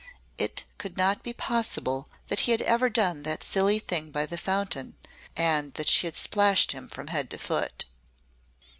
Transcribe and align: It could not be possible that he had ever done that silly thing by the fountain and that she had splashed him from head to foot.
It 0.39 0.63
could 0.79 0.97
not 0.97 1.21
be 1.21 1.31
possible 1.31 2.09
that 2.27 2.39
he 2.39 2.51
had 2.53 2.63
ever 2.63 2.89
done 2.89 3.21
that 3.21 3.43
silly 3.43 3.77
thing 3.77 4.09
by 4.09 4.25
the 4.25 4.35
fountain 4.35 4.95
and 5.37 5.75
that 5.75 5.87
she 5.89 6.07
had 6.07 6.15
splashed 6.15 6.71
him 6.71 6.87
from 6.87 7.05
head 7.05 7.29
to 7.29 7.37
foot. 7.37 7.85